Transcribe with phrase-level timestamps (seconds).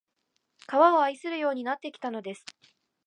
[0.65, 2.43] 川を愛するようになってきたのです